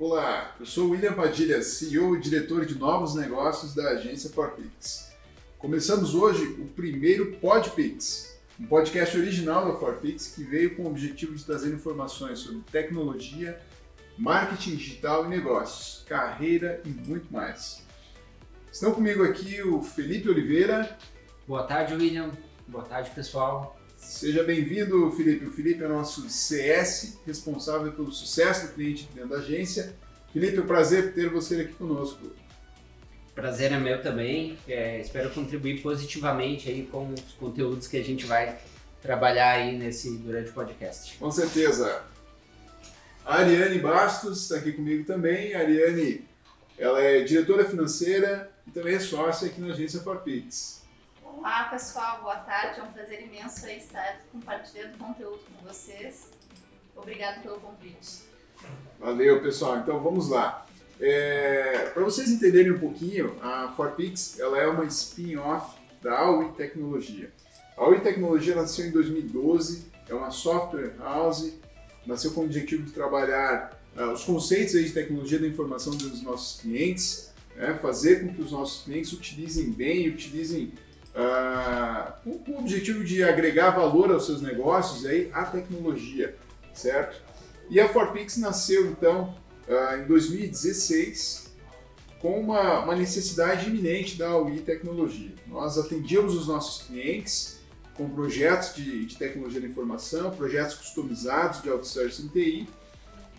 Olá, 0.00 0.56
eu 0.58 0.64
sou 0.64 0.88
William 0.88 1.12
Padilha, 1.12 1.62
CEO 1.62 2.16
e 2.16 2.20
diretor 2.20 2.64
de 2.64 2.74
novos 2.74 3.14
negócios 3.14 3.74
da 3.74 3.90
agência 3.90 4.30
Forpix. 4.30 5.12
Começamos 5.58 6.14
hoje 6.14 6.42
o 6.58 6.68
primeiro 6.68 7.32
Podpix, 7.32 8.34
um 8.58 8.64
podcast 8.64 9.14
original 9.18 9.70
da 9.70 9.78
Forpix 9.78 10.28
que 10.28 10.42
veio 10.42 10.74
com 10.74 10.84
o 10.84 10.86
objetivo 10.86 11.34
de 11.34 11.44
trazer 11.44 11.74
informações 11.74 12.38
sobre 12.38 12.62
tecnologia, 12.72 13.60
marketing 14.16 14.76
digital 14.76 15.26
e 15.26 15.28
negócios, 15.28 16.02
carreira 16.08 16.80
e 16.86 16.88
muito 16.88 17.30
mais. 17.30 17.86
Estão 18.72 18.94
comigo 18.94 19.22
aqui 19.22 19.60
o 19.60 19.82
Felipe 19.82 20.30
Oliveira. 20.30 20.96
Boa 21.46 21.64
tarde, 21.64 21.92
William. 21.92 22.30
Boa 22.66 22.84
tarde, 22.84 23.10
pessoal. 23.10 23.78
Seja 24.00 24.42
bem-vindo, 24.42 25.12
Felipe. 25.12 25.44
O 25.44 25.52
Felipe 25.52 25.84
é 25.84 25.86
nosso 25.86 26.28
CS, 26.28 27.18
responsável 27.26 27.92
pelo 27.92 28.10
sucesso 28.10 28.66
do 28.66 28.72
cliente 28.72 29.08
dentro 29.14 29.30
da 29.30 29.36
agência. 29.36 29.94
Felipe, 30.32 30.56
é 30.56 30.60
um 30.60 30.66
prazer 30.66 31.12
ter 31.12 31.28
você 31.28 31.60
aqui 31.60 31.74
conosco. 31.74 32.32
Prazer 33.34 33.70
é 33.72 33.78
meu 33.78 34.02
também. 34.02 34.58
É, 34.66 35.00
espero 35.00 35.30
contribuir 35.30 35.82
positivamente 35.82 36.68
aí 36.68 36.88
com 36.90 37.12
os 37.12 37.34
conteúdos 37.34 37.86
que 37.86 37.98
a 37.98 38.02
gente 38.02 38.24
vai 38.24 38.58
trabalhar 39.02 39.52
aí 39.52 39.78
nesse 39.78 40.16
durante 40.18 40.50
o 40.50 40.54
podcast. 40.54 41.16
Com 41.18 41.30
certeza. 41.30 42.02
A 43.24 43.36
Ariane 43.36 43.78
Bastos 43.78 44.42
está 44.42 44.56
aqui 44.56 44.72
comigo 44.72 45.04
também. 45.04 45.54
A 45.54 45.60
Ariane, 45.60 46.24
ela 46.78 47.00
é 47.02 47.20
diretora 47.20 47.66
financeira 47.66 48.50
e 48.66 48.70
também 48.70 48.94
é 48.94 48.98
sócia 49.00 49.46
aqui 49.46 49.60
na 49.60 49.68
agência 49.68 50.00
Forpix. 50.00 50.79
Olá 51.36 51.68
pessoal, 51.70 52.20
boa 52.22 52.36
tarde. 52.36 52.80
É 52.80 52.82
um 52.82 52.92
prazer 52.92 53.22
imenso 53.22 53.66
estar 53.68 54.20
compartilhando 54.32 54.98
conteúdo 54.98 55.38
com 55.38 55.66
vocês. 55.66 56.30
Obrigado 56.96 57.42
pelo 57.42 57.60
convite. 57.60 58.22
Valeu 58.98 59.40
pessoal, 59.40 59.78
então 59.78 60.00
vamos 60.00 60.28
lá. 60.28 60.66
É, 61.00 61.90
Para 61.94 62.02
vocês 62.04 62.30
entenderem 62.30 62.72
um 62.72 62.78
pouquinho, 62.78 63.38
a 63.40 63.72
Forpix 63.76 64.38
ela 64.38 64.58
é 64.58 64.66
uma 64.66 64.84
spin-off 64.84 65.78
da 66.02 66.18
Aui 66.18 66.52
Tecnologia. 66.52 67.32
A 67.76 67.84
Aui 67.84 68.00
Tecnologia 68.00 68.54
nasceu 68.54 68.86
em 68.86 68.90
2012, 68.90 69.86
é 70.08 70.14
uma 70.14 70.30
software 70.30 70.94
house, 70.98 71.54
nasceu 72.06 72.32
com 72.32 72.42
o 72.42 72.44
objetivo 72.44 72.82
de 72.82 72.92
trabalhar 72.92 73.80
uh, 73.96 74.10
os 74.12 74.24
conceitos 74.24 74.72
de 74.72 74.90
tecnologia 74.90 75.38
da 75.38 75.46
informação 75.46 75.94
dos 75.94 76.22
nossos 76.22 76.60
clientes, 76.60 77.32
né, 77.56 77.78
fazer 77.80 78.26
com 78.26 78.34
que 78.34 78.42
os 78.42 78.52
nossos 78.52 78.84
clientes 78.84 79.12
utilizem 79.12 79.70
bem, 79.70 80.08
utilizem 80.08 80.72
com, 82.22 82.52
o 82.52 82.58
objetivo 82.58 83.04
de 83.04 83.22
agregar 83.22 83.70
valor 83.70 84.10
aos 84.10 84.26
seus 84.26 84.40
negócios 84.40 85.04
aí 85.06 85.30
a 85.32 85.44
tecnologia, 85.44 86.36
certo? 86.72 87.20
E 87.68 87.80
a 87.80 87.88
Forpix 87.88 88.36
nasceu 88.36 88.86
então 88.86 89.34
uh, 89.68 89.96
em 89.96 90.06
2016 90.06 91.50
com 92.20 92.38
uma, 92.38 92.84
uma, 92.84 92.94
necessidade 92.94 93.68
iminente 93.68 94.18
da 94.18 94.36
UI 94.36 94.58
Tecnologia. 94.58 95.32
Nós 95.46 95.78
atendíamos 95.78 96.34
os 96.34 96.46
nossos 96.46 96.86
clientes 96.86 97.60
com 97.94 98.10
projetos 98.10 98.74
de, 98.74 99.06
de 99.06 99.16
tecnologia 99.16 99.60
da 99.60 99.66
informação, 99.66 100.30
projetos 100.30 100.74
customizados 100.74 101.62
de 101.62 101.70
outsourcing 101.70 102.28
TI, 102.28 102.68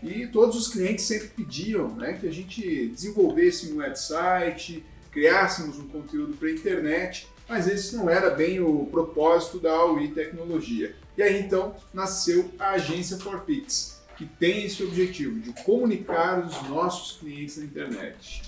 e 0.01 0.25
todos 0.27 0.55
os 0.55 0.67
clientes 0.67 1.05
sempre 1.05 1.27
pediam 1.27 1.89
né, 1.89 2.13
que 2.13 2.27
a 2.27 2.31
gente 2.31 2.87
desenvolvesse 2.87 3.71
um 3.71 3.77
website, 3.77 4.83
criássemos 5.11 5.77
um 5.77 5.87
conteúdo 5.87 6.35
para 6.37 6.47
a 6.47 6.51
internet 6.51 7.27
mas 7.51 7.67
esse 7.67 7.97
não 7.97 8.09
era 8.09 8.29
bem 8.29 8.61
o 8.61 8.85
propósito 8.85 9.59
da 9.59 9.73
AUI 9.73 10.07
Tecnologia. 10.11 10.95
E 11.17 11.21
aí 11.21 11.41
então 11.41 11.75
nasceu 11.93 12.49
a 12.57 12.71
agência 12.71 13.17
Forpix, 13.17 14.01
que 14.15 14.25
tem 14.25 14.63
esse 14.63 14.81
objetivo 14.81 15.37
de 15.37 15.51
comunicar 15.63 16.39
os 16.39 16.69
nossos 16.69 17.19
clientes 17.19 17.57
na 17.57 17.65
internet. 17.65 18.43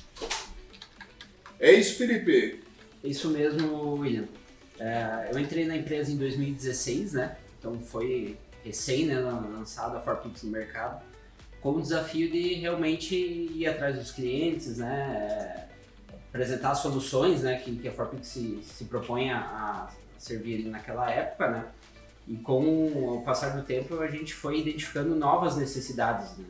É 1.59 1.73
isso, 1.73 1.97
Felipe? 1.97 2.63
Isso 3.03 3.29
mesmo, 3.29 3.95
William. 3.95 4.23
É, 4.79 5.27
eu 5.33 5.37
entrei 5.37 5.65
na 5.65 5.75
empresa 5.75 6.09
em 6.09 6.15
2016, 6.15 7.11
né? 7.11 7.35
Então 7.59 7.77
foi 7.81 8.37
recém 8.63 9.07
né, 9.07 9.19
lançada 9.19 9.97
a 9.97 10.01
Forpix 10.01 10.43
no 10.43 10.51
mercado, 10.51 11.03
com 11.59 11.71
o 11.71 11.81
desafio 11.81 12.31
de 12.31 12.53
realmente 12.53 13.13
ir 13.13 13.67
atrás 13.67 13.97
dos 13.97 14.11
clientes, 14.11 14.77
né? 14.77 15.67
Apresentar 16.33 16.73
soluções 16.73 17.43
né, 17.43 17.57
que, 17.57 17.75
que 17.75 17.87
a 17.87 17.91
Forpix 17.91 18.27
se, 18.27 18.59
se 18.63 18.85
propõe 18.85 19.29
a, 19.29 19.37
a 19.37 19.89
servir 20.17 20.65
naquela 20.65 21.09
época, 21.11 21.47
né? 21.47 21.65
E 22.27 22.35
com 22.37 23.17
o 23.17 23.21
passar 23.23 23.49
do 23.49 23.61
tempo 23.61 23.99
a 23.99 24.07
gente 24.07 24.33
foi 24.33 24.59
identificando 24.59 25.13
novas 25.13 25.57
necessidades, 25.57 26.35
né? 26.37 26.45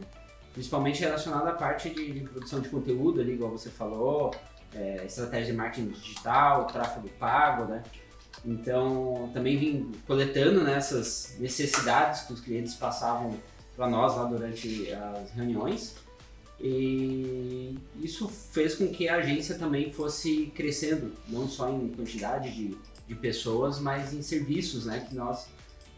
principalmente 0.53 1.01
relacionada 1.01 1.49
à 1.49 1.53
parte 1.53 1.89
de, 1.89 2.13
de, 2.13 2.19
produção 2.21 2.61
de 2.61 2.69
conteúdo, 2.69 3.19
ali, 3.19 3.33
igual 3.33 3.51
você 3.51 3.69
falou, 3.69 4.33
é, 4.73 5.03
estratégia 5.03 5.51
de 5.51 5.57
marketing 5.57 5.89
digital, 5.89 6.67
tráfego 6.67 7.09
pago, 7.19 7.65
né? 7.65 7.83
Então 8.45 9.31
também 9.33 9.57
vim 9.57 9.91
coletando 10.07 10.63
né, 10.63 10.75
essas 10.75 11.35
necessidades 11.39 12.21
que 12.21 12.33
os 12.33 12.39
clientes 12.39 12.75
passavam 12.75 13.35
para 13.75 13.89
nós 13.89 14.15
lá 14.15 14.25
durante 14.25 14.93
as 14.93 15.31
reuniões 15.31 16.02
e 16.59 17.77
isso 18.01 18.27
fez 18.27 18.75
com 18.75 18.87
que 18.87 19.09
a 19.09 19.15
agência 19.15 19.55
também 19.55 19.91
fosse 19.91 20.51
crescendo, 20.55 21.11
não 21.27 21.47
só 21.47 21.69
em 21.69 21.89
quantidade 21.89 22.53
de, 22.53 22.77
de 23.07 23.15
pessoas, 23.15 23.79
mas 23.79 24.13
em 24.13 24.21
serviços 24.21 24.85
né, 24.85 25.05
que 25.07 25.15
nós 25.15 25.47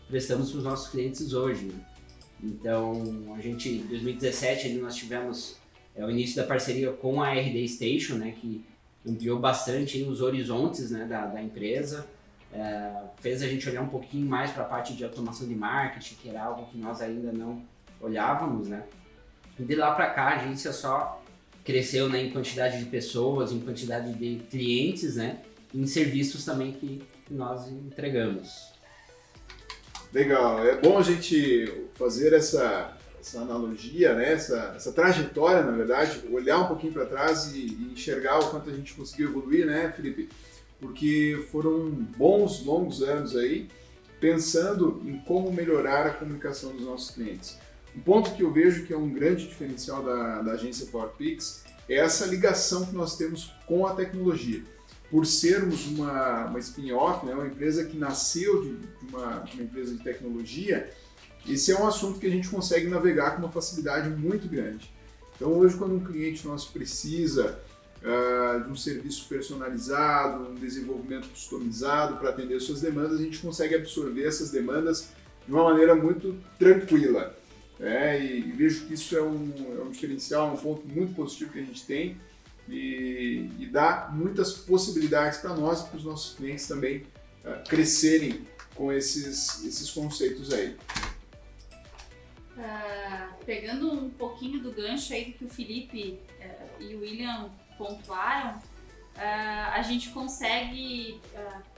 prestamos 0.07 0.49
para 0.49 0.57
os 0.57 0.63
nossos 0.63 0.89
clientes 0.89 1.33
hoje. 1.33 1.65
Né? 1.65 1.85
Então, 2.43 3.35
a 3.37 3.41
gente, 3.41 3.69
em 3.69 3.87
2017, 3.87 4.67
ali, 4.67 4.77
nós 4.77 4.95
tivemos 4.95 5.57
é, 5.95 6.05
o 6.05 6.09
início 6.09 6.35
da 6.35 6.43
parceria 6.43 6.91
com 6.91 7.21
a 7.21 7.31
RD 7.31 7.67
Station, 7.67 8.15
né, 8.15 8.35
que 8.39 8.63
ampliou 9.07 9.39
bastante 9.39 10.01
os 10.03 10.21
horizontes 10.21 10.89
né, 10.91 11.05
da, 11.05 11.27
da 11.27 11.41
empresa, 11.41 12.07
é, 12.51 13.03
fez 13.17 13.41
a 13.41 13.47
gente 13.47 13.67
olhar 13.69 13.81
um 13.81 13.89
pouquinho 13.89 14.27
mais 14.27 14.51
para 14.51 14.63
a 14.63 14.65
parte 14.65 14.93
de 14.93 15.03
automação 15.03 15.47
de 15.47 15.55
marketing, 15.55 16.15
que 16.15 16.29
era 16.29 16.43
algo 16.43 16.65
que 16.67 16.77
nós 16.77 17.01
ainda 17.01 17.31
não 17.31 17.61
olhávamos, 17.99 18.67
né? 18.67 18.83
De 19.57 19.75
lá 19.75 19.93
para 19.93 20.09
cá 20.09 20.23
a 20.23 20.35
agência 20.41 20.73
só 20.73 21.21
cresceu 21.63 22.07
né, 22.07 22.23
em 22.23 22.31
quantidade 22.31 22.77
de 22.77 22.85
pessoas, 22.85 23.51
em 23.51 23.59
quantidade 23.59 24.13
de 24.13 24.43
clientes, 24.49 25.15
né? 25.15 25.41
em 25.73 25.85
serviços 25.87 26.45
também 26.45 26.71
que, 26.71 27.01
que 27.25 27.33
nós 27.33 27.67
entregamos. 27.67 28.73
Legal, 30.13 30.65
é 30.65 30.77
bom 30.77 30.97
a 30.97 31.01
gente 31.01 31.87
fazer 31.95 32.31
essa, 32.33 32.95
essa 33.19 33.41
analogia, 33.41 34.13
né? 34.13 34.33
essa, 34.33 34.73
essa 34.75 34.93
trajetória, 34.93 35.63
na 35.63 35.71
verdade, 35.71 36.21
olhar 36.31 36.59
um 36.59 36.67
pouquinho 36.67 36.93
para 36.93 37.05
trás 37.05 37.53
e, 37.53 37.65
e, 37.65 37.91
enxergar 37.91 38.39
o 38.39 38.49
quanto 38.49 38.69
a 38.69 38.73
gente 38.73 38.93
conseguiu 38.93 39.29
evoluir, 39.29 39.65
né, 39.65 39.91
Felipe? 39.93 40.29
Porque 40.79 41.45
foram 41.51 41.89
bons, 41.89 42.63
longos 42.63 43.01
anos 43.01 43.35
aí 43.35 43.67
pensando 44.19 45.01
em 45.05 45.17
como 45.19 45.51
melhorar 45.51 46.05
a 46.05 46.09
comunicação 46.11 46.71
dos 46.71 46.85
nossos 46.85 47.11
clientes. 47.11 47.57
Um 47.95 48.01
ponto 48.01 48.33
que 48.35 48.43
eu 48.43 48.51
vejo 48.51 48.85
que 48.85 48.93
é 48.93 48.97
um 48.97 49.09
grande 49.09 49.47
diferencial 49.47 50.03
da, 50.03 50.41
da 50.41 50.51
agência 50.51 50.85
PowerPix 50.87 51.63
é 51.87 51.95
essa 51.95 52.25
ligação 52.25 52.85
que 52.85 52.95
nós 52.95 53.17
temos 53.17 53.53
com 53.65 53.87
a 53.87 53.93
tecnologia. 53.93 54.61
Por 55.09 55.25
sermos 55.25 55.87
uma, 55.87 56.45
uma 56.45 56.59
spin-off, 56.59 57.25
né, 57.25 57.33
uma 57.33 57.47
empresa 57.47 57.85
que 57.85 57.97
nasceu 57.97 58.63
de, 58.63 58.77
uma, 59.07 59.39
de 59.39 59.53
uma 59.53 59.63
empresa 59.63 59.95
de 59.95 60.03
tecnologia, 60.03 60.89
esse 61.47 61.71
é 61.71 61.79
um 61.79 61.87
assunto 61.87 62.19
que 62.19 62.25
a 62.25 62.29
gente 62.29 62.49
consegue 62.49 62.87
navegar 62.87 63.31
com 63.31 63.43
uma 63.43 63.51
facilidade 63.51 64.09
muito 64.09 64.47
grande. 64.47 64.91
Então, 65.35 65.53
hoje, 65.53 65.77
quando 65.77 65.95
um 65.95 66.03
cliente 66.03 66.45
nosso 66.45 66.71
precisa 66.73 67.59
uh, 68.01 68.63
de 68.63 68.69
um 68.69 68.75
serviço 68.75 69.27
personalizado, 69.29 70.49
um 70.49 70.55
desenvolvimento 70.55 71.29
customizado 71.29 72.17
para 72.17 72.29
atender 72.29 72.59
suas 72.59 72.81
demandas, 72.81 73.19
a 73.19 73.23
gente 73.23 73.39
consegue 73.39 73.75
absorver 73.75 74.25
essas 74.25 74.49
demandas 74.49 75.09
de 75.45 75.53
uma 75.53 75.63
maneira 75.65 75.93
muito 75.93 76.35
tranquila. 76.57 77.35
É, 77.79 78.19
e, 78.23 78.41
vejo 78.51 78.87
que 78.87 78.93
isso 78.93 79.17
é 79.17 79.21
um, 79.21 79.51
é 79.79 79.83
um 79.83 79.89
diferencial, 79.89 80.53
um 80.53 80.57
ponto 80.57 80.87
muito 80.87 81.13
positivo 81.13 81.51
que 81.51 81.59
a 81.59 81.63
gente 81.63 81.85
tem 81.85 82.17
e, 82.69 83.49
e 83.59 83.65
dá 83.65 84.09
muitas 84.11 84.53
possibilidades 84.53 85.39
para 85.39 85.53
nós 85.55 85.81
e 85.81 85.89
para 85.89 85.97
os 85.97 86.03
nossos 86.03 86.35
clientes 86.35 86.67
também 86.67 87.03
uh, 87.43 87.67
crescerem 87.67 88.47
com 88.75 88.91
esses, 88.91 89.63
esses 89.65 89.89
conceitos 89.91 90.53
aí. 90.53 90.77
Uh, 92.57 93.45
pegando 93.45 93.91
um 93.91 94.09
pouquinho 94.09 94.61
do 94.61 94.71
gancho 94.71 95.13
aí 95.13 95.33
que 95.33 95.43
o 95.43 95.49
Felipe 95.49 96.19
uh, 96.39 96.81
e 96.81 96.95
o 96.95 97.01
William 97.01 97.49
pontuaram, 97.77 98.57
uh, 98.57 99.71
a 99.73 99.81
gente 99.81 100.09
consegue 100.09 101.19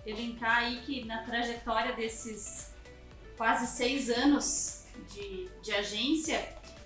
elencar 0.05 0.59
aí 0.59 0.81
que 0.85 1.03
na 1.05 1.23
trajetória 1.23 1.95
desses 1.95 2.71
quase 3.35 3.67
seis 3.67 4.09
anos 4.09 4.76
de, 5.09 5.49
de 5.61 5.71
agência, 5.73 6.39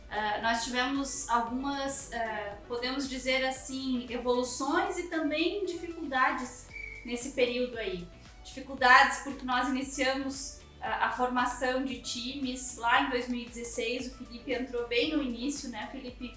uh, 0.10 0.42
nós 0.42 0.63
tivemos 0.63 1.30
algumas, 1.30 2.10
uh, 2.10 2.68
podemos 2.68 3.10
dizer 3.10 3.46
assim, 3.46 4.08
evoluções 4.10 4.98
e 4.98 5.04
também 5.04 5.66
dificuldades 5.66 6.68
nesse 7.06 7.31
período 7.31 7.78
aí. 7.78 8.08
Dificuldades 8.44 9.19
porque 9.19 9.46
nós 9.46 9.69
iniciamos 9.69 10.60
a, 10.81 11.08
a 11.08 11.12
formação 11.12 11.84
de 11.84 12.02
times 12.02 12.78
lá 12.78 13.04
em 13.04 13.10
2016, 13.10 14.08
o 14.08 14.18
Felipe 14.18 14.54
entrou 14.54 14.88
bem 14.88 15.16
no 15.16 15.22
início, 15.22 15.69
né? 15.69 15.88
Felipe 15.92 16.36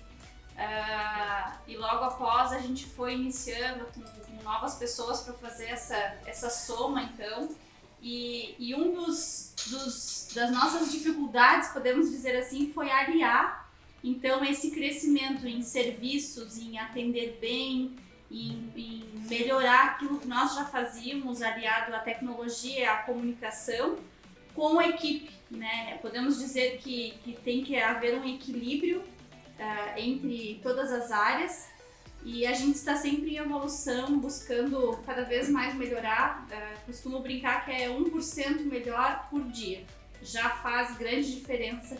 Uh, 0.54 1.52
e 1.66 1.76
logo 1.76 2.04
após 2.04 2.52
a 2.52 2.60
gente 2.60 2.86
foi 2.86 3.14
iniciando 3.14 3.86
com, 3.86 4.00
com 4.02 4.42
novas 4.44 4.76
pessoas 4.76 5.20
para 5.22 5.34
fazer 5.34 5.66
essa, 5.66 5.96
essa 6.26 6.48
soma, 6.48 7.02
então. 7.02 7.48
E, 8.06 8.54
e 8.58 8.74
um 8.74 8.92
dos, 8.92 9.54
dos, 9.68 10.28
das 10.34 10.50
nossas 10.50 10.92
dificuldades, 10.92 11.70
podemos 11.70 12.10
dizer 12.10 12.36
assim, 12.36 12.70
foi 12.70 12.90
aliar 12.90 13.66
então 14.04 14.44
esse 14.44 14.70
crescimento 14.70 15.48
em 15.48 15.62
serviços, 15.62 16.58
em 16.58 16.78
atender 16.78 17.38
bem, 17.40 17.96
em, 18.30 18.70
em 18.76 19.04
melhorar 19.26 19.92
aquilo 19.92 20.20
que 20.20 20.28
nós 20.28 20.54
já 20.54 20.66
fazíamos, 20.66 21.40
aliado 21.40 21.94
à 21.94 21.98
tecnologia 21.98 22.92
à 22.92 22.96
comunicação, 22.98 23.96
com 24.54 24.78
a 24.78 24.86
equipe. 24.86 25.30
Né? 25.50 25.98
Podemos 26.02 26.38
dizer 26.38 26.76
que, 26.82 27.14
que 27.24 27.32
tem 27.32 27.64
que 27.64 27.74
haver 27.80 28.18
um 28.18 28.28
equilíbrio 28.28 29.00
uh, 29.00 29.98
entre 29.98 30.60
todas 30.62 30.92
as 30.92 31.10
áreas 31.10 31.70
e 32.24 32.46
a 32.46 32.52
gente 32.54 32.76
está 32.76 32.96
sempre 32.96 33.34
em 33.34 33.36
evolução, 33.36 34.18
buscando 34.18 34.98
cada 35.04 35.24
vez 35.24 35.48
mais 35.48 35.74
melhorar. 35.74 36.46
Uh, 36.50 36.86
costumo 36.86 37.20
brincar 37.20 37.64
que 37.64 37.70
é 37.70 37.88
1% 37.88 38.60
melhor 38.64 39.28
por 39.28 39.44
dia. 39.44 39.84
Já 40.22 40.48
faz 40.48 40.96
grande 40.96 41.34
diferença 41.34 41.98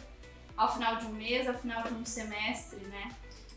ao 0.57 0.73
final 0.73 0.97
de 0.97 1.07
um 1.07 1.13
mês, 1.13 1.47
ao 1.47 1.55
final 1.55 1.83
de 1.83 1.93
um 1.93 2.07
semestre, 2.07 2.81
né? 2.87 3.11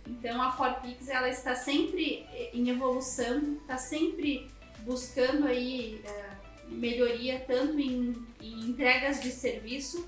Então 0.05 0.41
a 0.41 0.51
Forpix 0.51 1.07
ela 1.07 1.29
está 1.29 1.55
sempre 1.55 2.25
em 2.53 2.69
evolução, 2.69 3.57
está 3.61 3.77
sempre 3.77 4.49
buscando 4.79 5.47
aí 5.47 6.01
uh, 6.05 6.73
melhoria 6.73 7.39
tanto 7.47 7.79
em, 7.79 8.15
em, 8.41 8.59
entregas 8.59 9.21
de 9.21 9.31
serviço 9.31 10.07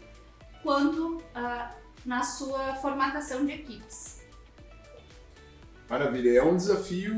quanto 0.61 1.17
uh, 1.17 1.73
na 2.05 2.23
sua 2.23 2.75
formatação 2.75 3.45
de 3.45 3.53
equipes. 3.53 4.18
Maravilha, 5.89 6.37
é 6.37 6.43
um 6.43 6.55
desafio 6.55 7.15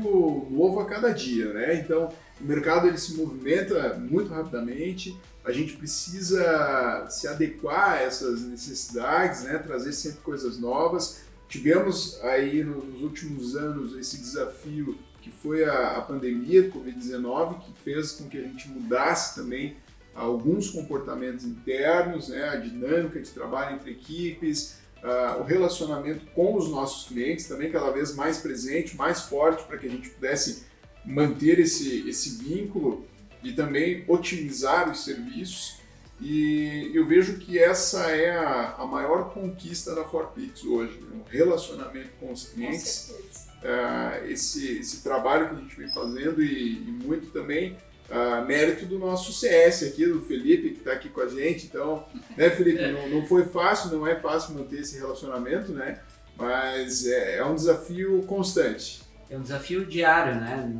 novo 0.50 0.80
a 0.80 0.86
cada 0.86 1.10
dia, 1.10 1.52
né? 1.52 1.74
Então 1.74 2.08
o 2.40 2.44
mercado 2.44 2.88
ele 2.88 2.98
se 2.98 3.14
movimenta 3.14 3.94
muito 3.94 4.32
rapidamente, 4.32 5.16
a 5.44 5.52
gente 5.52 5.76
precisa 5.76 7.06
se 7.10 7.26
adequar 7.26 7.92
a 7.92 8.00
essas 8.00 8.42
necessidades, 8.42 9.42
né? 9.42 9.58
trazer 9.58 9.92
sempre 9.92 10.20
coisas 10.20 10.58
novas. 10.58 11.22
Tivemos 11.48 12.18
aí 12.22 12.62
nos 12.64 13.02
últimos 13.02 13.56
anos 13.56 13.96
esse 13.96 14.18
desafio 14.18 14.96
que 15.20 15.30
foi 15.30 15.64
a, 15.64 15.98
a 15.98 16.00
pandemia 16.00 16.62
do 16.62 16.72
Covid-19, 16.72 17.60
que 17.60 17.72
fez 17.82 18.12
com 18.12 18.28
que 18.28 18.38
a 18.38 18.42
gente 18.42 18.68
mudasse 18.68 19.34
também 19.40 19.76
alguns 20.14 20.70
comportamentos 20.70 21.44
internos, 21.44 22.28
né? 22.28 22.48
a 22.48 22.56
dinâmica 22.56 23.20
de 23.20 23.30
trabalho 23.30 23.76
entre 23.76 23.92
equipes, 23.92 24.78
uh, 25.02 25.40
o 25.40 25.44
relacionamento 25.44 26.26
com 26.34 26.56
os 26.56 26.68
nossos 26.68 27.08
clientes 27.08 27.46
também 27.46 27.70
cada 27.70 27.90
vez 27.90 28.14
mais 28.14 28.38
presente, 28.38 28.96
mais 28.96 29.22
forte, 29.22 29.64
para 29.64 29.78
que 29.78 29.86
a 29.86 29.90
gente 29.90 30.10
pudesse 30.10 30.64
manter 31.04 31.58
esse, 31.58 32.08
esse 32.08 32.42
vínculo 32.42 33.06
e 33.42 33.52
também 33.52 34.04
otimizar 34.06 34.90
os 34.90 35.04
serviços. 35.04 35.80
E 36.20 36.92
eu 36.94 37.04
vejo 37.04 37.38
que 37.38 37.58
essa 37.58 38.10
é 38.10 38.30
a, 38.30 38.76
a 38.78 38.86
maior 38.86 39.34
conquista 39.34 39.92
da 39.94 40.04
Forpix 40.04 40.62
hoje, 40.64 41.00
né? 41.00 41.20
o 41.20 41.28
relacionamento 41.28 42.10
com 42.20 42.30
os 42.30 42.44
clientes, 42.44 43.12
com 43.60 43.66
uh, 43.66 44.24
esse, 44.30 44.78
esse 44.78 45.02
trabalho 45.02 45.48
que 45.48 45.54
a 45.56 45.58
gente 45.58 45.76
vem 45.76 45.88
fazendo 45.92 46.40
e, 46.40 46.74
e 46.74 46.90
muito 47.04 47.30
também 47.32 47.76
uh, 48.12 48.44
mérito 48.44 48.84
do 48.86 48.98
nosso 48.98 49.32
CS 49.32 49.84
aqui, 49.84 50.06
do 50.06 50.20
Felipe, 50.20 50.70
que 50.70 50.78
está 50.78 50.92
aqui 50.92 51.08
com 51.08 51.22
a 51.22 51.28
gente. 51.28 51.66
Então, 51.66 52.06
né, 52.36 52.50
Felipe, 52.50 52.86
não, 52.92 53.08
não 53.08 53.26
foi 53.26 53.44
fácil, 53.46 53.90
não 53.90 54.06
é 54.06 54.14
fácil 54.20 54.54
manter 54.54 54.80
esse 54.80 54.98
relacionamento, 54.98 55.72
né? 55.72 56.00
Mas 56.36 57.06
é, 57.06 57.38
é 57.38 57.44
um 57.44 57.54
desafio 57.54 58.22
constante. 58.26 59.02
É 59.30 59.36
um 59.36 59.42
desafio 59.42 59.86
diário, 59.86 60.34
né? 60.34 60.70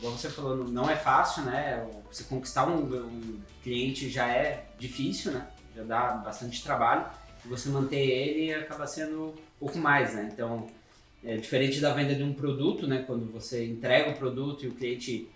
igual 0.00 0.16
você 0.16 0.30
falou, 0.30 0.56
não 0.66 0.88
é 0.88 0.96
fácil, 0.96 1.44
né? 1.44 1.86
Você 2.10 2.24
conquistar 2.24 2.66
um, 2.66 2.84
um, 2.84 3.40
cliente 3.62 4.08
já 4.08 4.26
é 4.28 4.64
difícil, 4.78 5.32
né? 5.32 5.46
Já 5.76 5.82
dá 5.82 6.12
bastante 6.14 6.62
trabalho. 6.64 7.04
E 7.44 7.48
você 7.48 7.68
manter 7.68 8.00
ele 8.00 8.52
acaba 8.54 8.86
sendo 8.86 9.28
um 9.28 9.34
pouco 9.58 9.78
mais, 9.78 10.14
né? 10.14 10.30
Então, 10.32 10.66
é 11.22 11.36
diferente 11.36 11.80
da 11.80 11.92
venda 11.92 12.14
de 12.14 12.22
um 12.22 12.32
produto, 12.32 12.86
né? 12.86 13.04
Quando 13.06 13.30
você 13.30 13.66
entrega 13.66 14.10
o 14.10 14.16
produto 14.16 14.64
e 14.64 14.68
o 14.68 14.72
cliente 14.72 15.28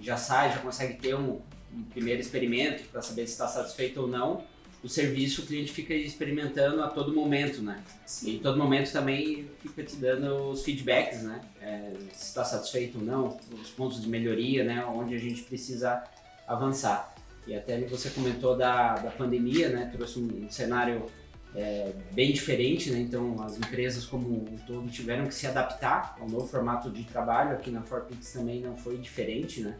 já 0.00 0.16
sai, 0.16 0.52
já 0.52 0.58
consegue 0.58 0.94
ter 0.94 1.14
um, 1.14 1.40
um 1.72 1.82
primeiro 1.90 2.20
experimento 2.20 2.84
para 2.84 3.02
saber 3.02 3.26
se 3.26 3.32
está 3.32 3.48
satisfeito 3.48 4.00
ou 4.00 4.08
não 4.08 4.44
o 4.82 4.88
serviço 4.88 5.42
o 5.42 5.46
cliente 5.46 5.72
fica 5.72 5.94
experimentando 5.94 6.82
a 6.82 6.88
todo 6.88 7.12
momento, 7.12 7.62
né? 7.62 7.82
Sim. 8.06 8.36
E 8.36 8.38
todo 8.38 8.58
momento 8.58 8.90
também 8.90 9.46
fica 9.60 9.82
te 9.82 9.96
dando 9.96 10.50
os 10.50 10.64
feedbacks, 10.64 11.22
né? 11.22 11.40
É, 11.60 11.92
se 12.12 12.28
está 12.28 12.44
satisfeito 12.44 12.98
ou 12.98 13.04
não, 13.04 13.38
os 13.52 13.70
pontos 13.70 14.00
de 14.00 14.08
melhoria, 14.08 14.64
né? 14.64 14.84
Onde 14.86 15.14
a 15.14 15.18
gente 15.18 15.42
precisa 15.42 16.02
avançar. 16.48 17.14
E 17.46 17.54
até 17.54 17.78
você 17.82 18.08
comentou 18.10 18.56
da, 18.56 18.94
da 18.94 19.10
pandemia, 19.10 19.68
né? 19.68 19.90
Trouxe 19.92 20.18
um 20.18 20.50
cenário 20.50 21.04
é, 21.54 21.92
bem 22.12 22.32
diferente, 22.32 22.90
né? 22.90 23.00
Então 23.00 23.42
as 23.42 23.58
empresas 23.58 24.06
como 24.06 24.44
um 24.50 24.56
todo 24.66 24.88
tiveram 24.88 25.26
que 25.26 25.34
se 25.34 25.46
adaptar 25.46 26.16
ao 26.18 26.28
novo 26.28 26.46
formato 26.46 26.88
de 26.90 27.04
trabalho. 27.04 27.52
Aqui 27.52 27.70
na 27.70 27.82
Forpix 27.82 28.32
também 28.32 28.62
não 28.62 28.78
foi 28.78 28.96
diferente, 28.96 29.60
né? 29.60 29.76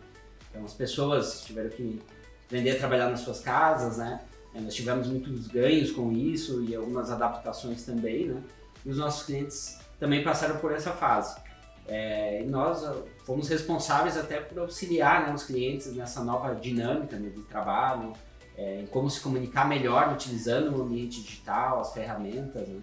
Então 0.51 0.65
as 0.65 0.75
pessoas 0.75 1.43
tiveram 1.45 1.71
que 1.71 2.01
aprender 2.47 2.73
a 2.73 2.79
trabalhar 2.79 3.09
nas 3.09 3.21
suas 3.21 3.41
casas, 3.41 3.99
né? 3.99 4.21
É, 4.55 4.61
nós 4.61 4.75
tivemos 4.75 5.07
muitos 5.07 5.47
ganhos 5.47 5.93
com 5.93 6.11
isso 6.13 6.65
e 6.65 6.75
algumas 6.75 7.11
adaptações 7.11 7.85
também, 7.85 8.27
né? 8.27 8.43
E 8.85 8.91
os 8.91 8.99
nossos 8.99 9.25
clientes 9.25 9.79
também 9.99 10.25
passaram 10.25 10.57
por 10.59 10.73
essa 10.73 10.91
fase. 10.91 11.41
É, 11.87 12.43
e 12.43 12.47
nós 12.47 12.85
ah, 12.85 12.97
fomos 13.25 13.49
responsáveis 13.49 14.17
até 14.17 14.41
por 14.41 14.61
auxiliar 14.61 15.27
né, 15.27 15.35
os 15.35 15.45
clientes 15.45 15.93
nessa 15.95 16.23
nova 16.23 16.55
dinâmica 16.55 17.17
né, 17.17 17.31
de 17.31 17.43
trabalho, 17.43 18.13
é, 18.57 18.81
em 18.83 18.87
como 18.87 19.11
se 19.11 19.21
comunicar 19.21 19.69
melhor 19.69 20.13
utilizando 20.13 20.77
o 20.77 20.83
ambiente 20.83 21.21
digital, 21.21 21.81
as 21.81 21.93
ferramentas. 21.93 22.69
Né? 22.69 22.81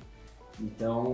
Então, 0.59 1.13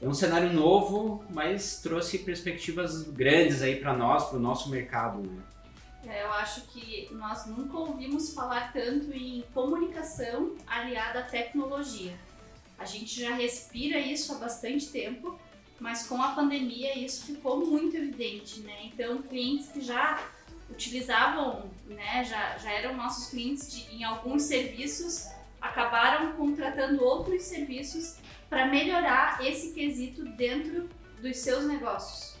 é 0.00 0.08
um 0.08 0.14
cenário 0.14 0.52
novo, 0.52 1.22
mas 1.30 1.80
trouxe 1.82 2.18
perspectivas 2.20 3.02
grandes 3.02 3.60
aí 3.60 3.76
para 3.76 3.94
nós, 3.94 4.28
para 4.28 4.38
o 4.38 4.40
nosso 4.40 4.70
mercado. 4.70 5.20
Né? 5.20 5.42
É, 6.06 6.24
eu 6.24 6.32
acho 6.32 6.62
que 6.68 7.08
nós 7.12 7.46
nunca 7.46 7.76
ouvimos 7.76 8.32
falar 8.32 8.72
tanto 8.72 9.12
em 9.12 9.44
comunicação 9.52 10.56
aliada 10.66 11.20
à 11.20 11.22
tecnologia. 11.22 12.18
A 12.78 12.86
gente 12.86 13.20
já 13.20 13.34
respira 13.34 13.98
isso 13.98 14.32
há 14.32 14.38
bastante 14.38 14.86
tempo, 14.86 15.38
mas 15.78 16.06
com 16.06 16.22
a 16.22 16.28
pandemia 16.28 16.98
isso 16.98 17.26
ficou 17.26 17.66
muito 17.66 17.94
evidente, 17.94 18.60
né? 18.60 18.86
Então, 18.86 19.20
clientes 19.20 19.68
que 19.68 19.82
já 19.82 20.26
utilizavam, 20.70 21.70
né, 21.86 22.24
já, 22.24 22.56
já 22.56 22.70
eram 22.70 22.96
nossos 22.96 23.28
clientes 23.28 23.70
de, 23.70 23.94
em 23.94 24.04
alguns 24.04 24.44
serviços, 24.44 25.26
acabaram 25.60 26.32
contratando 26.32 27.02
outros 27.04 27.42
serviços 27.42 28.16
para 28.48 28.66
melhorar 28.66 29.44
esse 29.46 29.72
quesito 29.72 30.24
dentro 30.36 30.88
dos 31.20 31.36
seus 31.36 31.64
negócios. 31.64 32.36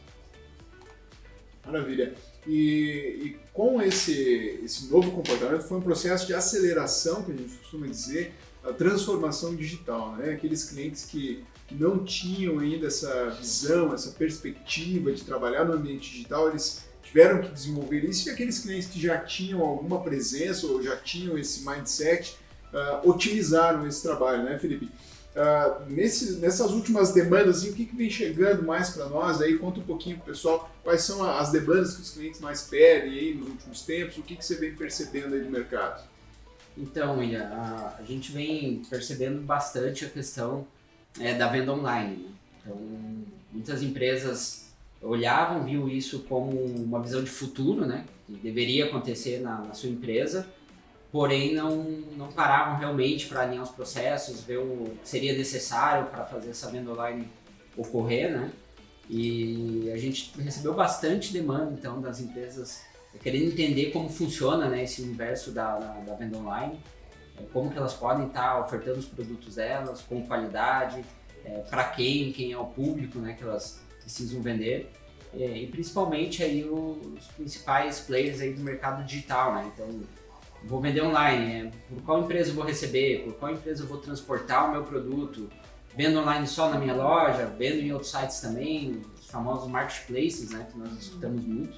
Maravilha. 1.64 2.14
E, 2.46 3.20
e, 3.22 3.36
com 3.52 3.82
esse, 3.82 4.60
esse 4.64 4.90
novo 4.90 5.10
comportamento 5.10 5.62
foi 5.62 5.78
um 5.78 5.82
processo 5.82 6.26
de 6.26 6.34
aceleração, 6.34 7.22
que 7.22 7.32
a 7.32 7.36
gente 7.36 7.54
costuma 7.58 7.86
dizer, 7.86 8.32
a 8.64 8.72
transformação 8.72 9.54
digital. 9.54 10.16
Né? 10.16 10.32
Aqueles 10.32 10.64
clientes 10.64 11.04
que, 11.04 11.44
não 11.70 12.04
tinham 12.04 12.58
ainda 12.58 12.88
essa 12.88 13.30
visão, 13.30 13.94
essa 13.94 14.10
perspectiva 14.10 15.12
de 15.12 15.22
trabalhar 15.22 15.64
no 15.64 15.74
ambiente 15.74 16.10
digital, 16.10 16.48
eles 16.48 16.84
tiveram 17.00 17.42
que 17.42 17.48
desenvolver 17.48 18.04
isso 18.04 18.28
e 18.28 18.32
aqueles 18.32 18.58
clientes 18.58 18.88
que 18.88 19.00
já 19.00 19.18
tinham 19.18 19.60
alguma 19.60 20.02
presença 20.02 20.66
ou 20.66 20.82
já 20.82 20.96
tinham 20.96 21.38
esse 21.38 21.64
mindset 21.64 22.36
uh, 22.72 23.08
otimizaram 23.08 23.86
esse 23.86 24.02
trabalho, 24.02 24.42
né, 24.44 24.58
Felipe? 24.58 24.90
Uh, 25.30 25.88
nesse, 25.88 26.38
nessas 26.38 26.72
últimas 26.72 27.12
demandas, 27.12 27.62
o 27.62 27.72
que, 27.72 27.84
que 27.84 27.94
vem 27.94 28.10
chegando 28.10 28.64
mais 28.64 28.90
para 28.90 29.06
nós? 29.06 29.40
Aí 29.40 29.56
conta 29.56 29.78
um 29.78 29.84
pouquinho 29.84 30.16
para 30.16 30.24
o 30.24 30.26
pessoal 30.26 30.70
quais 30.82 31.02
são 31.02 31.22
as 31.22 31.52
demandas 31.52 31.94
que 31.94 32.02
os 32.02 32.10
clientes 32.10 32.40
mais 32.40 32.62
pedem 32.62 33.12
aí 33.12 33.34
nos 33.34 33.48
últimos 33.48 33.82
tempos, 33.82 34.18
o 34.18 34.22
que, 34.22 34.34
que 34.34 34.44
você 34.44 34.56
vem 34.56 34.74
percebendo 34.74 35.34
aí 35.34 35.40
do 35.40 35.50
mercado? 35.50 36.02
Então, 36.76 37.18
William, 37.18 37.44
a, 37.44 37.96
a 37.98 38.02
gente 38.02 38.32
vem 38.32 38.82
percebendo 38.88 39.40
bastante 39.42 40.04
a 40.04 40.08
questão 40.08 40.66
é, 41.18 41.34
da 41.34 41.48
venda 41.48 41.72
online. 41.72 42.16
Né? 42.16 42.30
Então, 42.60 42.76
muitas 43.52 43.82
empresas 43.82 44.70
olhavam, 45.02 45.64
viam 45.64 45.88
isso 45.88 46.20
como 46.28 46.50
uma 46.50 47.00
visão 47.00 47.22
de 47.22 47.30
futuro, 47.30 47.86
né? 47.86 48.04
Que 48.26 48.34
deveria 48.34 48.86
acontecer 48.86 49.40
na, 49.40 49.58
na 49.58 49.74
sua 49.74 49.88
empresa, 49.88 50.46
porém 51.10 51.54
não, 51.54 51.82
não 52.16 52.28
paravam 52.28 52.78
realmente 52.78 53.26
para 53.26 53.42
alinhar 53.42 53.64
os 53.64 53.70
processos, 53.70 54.42
ver 54.42 54.58
o 54.58 54.96
que 55.02 55.08
seria 55.08 55.36
necessário 55.36 56.06
para 56.06 56.24
fazer 56.24 56.50
essa 56.50 56.70
venda 56.70 56.90
online 56.92 57.28
ocorrer, 57.76 58.30
né? 58.30 58.50
E 59.08 59.90
a 59.92 59.96
gente 59.96 60.32
recebeu 60.40 60.72
bastante 60.72 61.32
demanda 61.32 61.72
então 61.72 62.00
das 62.00 62.20
empresas 62.20 62.82
querendo 63.18 63.46
entender 63.46 63.90
como 63.90 64.08
funciona 64.08 64.68
né, 64.68 64.84
esse 64.84 65.02
universo 65.02 65.50
da, 65.50 65.78
da, 65.78 65.92
da 66.00 66.14
venda 66.14 66.38
online, 66.38 66.78
é, 67.36 67.42
como 67.52 67.70
que 67.70 67.76
elas 67.76 67.94
podem 67.94 68.28
estar 68.28 68.60
ofertando 68.60 68.98
os 68.98 69.06
produtos 69.06 69.56
delas 69.56 70.00
com 70.02 70.24
qualidade, 70.26 71.04
é, 71.44 71.58
para 71.68 71.84
quem, 71.84 72.32
quem 72.32 72.52
é 72.52 72.58
o 72.58 72.66
público 72.66 73.18
né, 73.18 73.34
que 73.34 73.42
elas 73.42 73.80
precisam 74.00 74.40
vender. 74.40 74.92
É, 75.32 75.58
e 75.58 75.66
principalmente 75.68 76.42
aí 76.42 76.64
os 76.64 77.24
principais 77.36 78.00
players 78.00 78.40
aí 78.40 78.52
do 78.52 78.62
mercado 78.62 79.04
digital, 79.04 79.54
né? 79.54 79.70
Então, 79.72 80.00
vou 80.64 80.80
vender 80.80 81.02
online, 81.02 81.62
né? 81.64 81.72
por 81.88 82.02
qual 82.02 82.20
empresa 82.20 82.50
eu 82.50 82.54
vou 82.54 82.64
receber, 82.64 83.24
por 83.24 83.34
qual 83.34 83.52
empresa 83.52 83.82
eu 83.82 83.88
vou 83.88 83.98
transportar 83.98 84.68
o 84.68 84.72
meu 84.72 84.84
produto, 84.84 85.50
vendo 85.96 86.18
online 86.18 86.46
só 86.46 86.68
na 86.68 86.78
minha 86.78 86.94
loja, 86.94 87.46
vendo 87.58 87.80
em 87.80 87.92
outros 87.92 88.10
sites 88.10 88.40
também, 88.40 89.02
os 89.18 89.26
famosos 89.30 89.68
marketplaces, 89.68 90.50
né, 90.50 90.66
que 90.70 90.78
nós 90.78 90.92
escutamos 90.92 91.44
muito. 91.44 91.76